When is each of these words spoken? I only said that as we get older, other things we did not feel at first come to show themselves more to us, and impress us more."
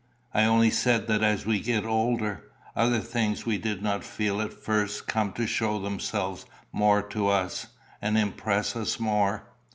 I 0.33 0.45
only 0.45 0.71
said 0.71 1.05
that 1.09 1.21
as 1.21 1.45
we 1.45 1.59
get 1.59 1.85
older, 1.85 2.45
other 2.75 2.97
things 3.01 3.45
we 3.45 3.59
did 3.59 3.83
not 3.83 4.03
feel 4.03 4.41
at 4.41 4.51
first 4.51 5.05
come 5.05 5.31
to 5.33 5.45
show 5.45 5.77
themselves 5.79 6.47
more 6.71 7.03
to 7.03 7.27
us, 7.27 7.67
and 8.01 8.17
impress 8.17 8.75
us 8.75 8.99
more." 8.99 9.43